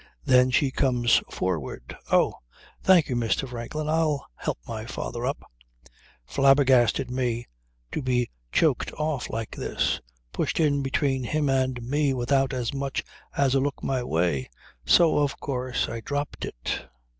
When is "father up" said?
4.87-5.43